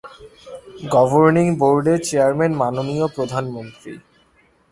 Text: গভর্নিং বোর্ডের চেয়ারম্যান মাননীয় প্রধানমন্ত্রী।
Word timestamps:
গভর্নিং 0.93 1.45
বোর্ডের 1.59 1.99
চেয়ারম্যান 2.07 2.51
মাননীয় 2.61 3.05
প্রধানমন্ত্রী। 3.15 3.91